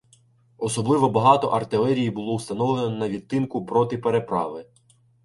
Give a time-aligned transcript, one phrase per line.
[0.57, 4.65] Особливо багато артилерії було уставлено на відтинку проти переправи».